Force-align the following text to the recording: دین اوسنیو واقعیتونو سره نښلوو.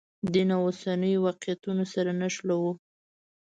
دین 0.33 0.49
اوسنیو 0.63 1.21
واقعیتونو 1.27 1.83
سره 1.93 2.11
نښلوو. 2.19 2.71